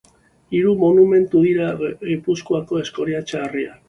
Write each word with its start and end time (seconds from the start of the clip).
Hiru 0.59 0.71
monumentu 0.83 1.43
dira 1.43 1.67
Gipuzkoako 2.07 2.81
Eskoriatza 2.85 3.43
herrian. 3.45 3.77